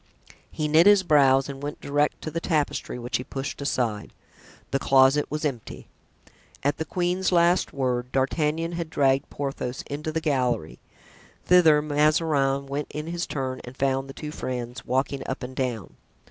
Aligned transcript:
He 0.49 0.67
knit 0.67 0.87
his 0.87 1.03
brows 1.03 1.47
and 1.47 1.61
went 1.61 1.79
direct 1.79 2.23
to 2.23 2.31
the 2.31 2.39
tapestry, 2.39 2.97
which 2.97 3.17
he 3.17 3.23
pushed 3.23 3.61
aside. 3.61 4.13
The 4.71 4.79
closet 4.79 5.29
was 5.29 5.45
empty. 5.45 5.89
At 6.63 6.77
the 6.77 6.85
queen's 6.85 7.31
last 7.31 7.71
word, 7.71 8.11
D'Artagnan 8.11 8.71
had 8.71 8.89
dragged 8.89 9.29
Porthos 9.29 9.83
into 9.83 10.11
the 10.11 10.19
gallery. 10.19 10.79
Thither 11.45 11.83
Mazarin 11.83 12.65
went 12.65 12.87
in 12.91 13.05
his 13.05 13.27
turn 13.27 13.61
and 13.63 13.77
found 13.77 14.09
the 14.09 14.13
two 14.13 14.31
friends 14.31 14.83
walking 14.87 15.21
up 15.27 15.43
and 15.43 15.55
down. 15.55 15.97